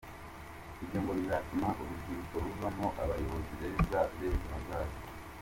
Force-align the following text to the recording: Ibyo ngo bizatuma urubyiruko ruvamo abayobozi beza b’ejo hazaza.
Ibyo 0.83 0.97
ngo 1.01 1.11
bizatuma 1.19 1.67
urubyiruko 1.79 2.33
ruvamo 2.43 2.87
abayobozi 3.03 3.51
beza 3.59 3.99
b’ejo 4.17 4.47
hazaza. 4.53 4.99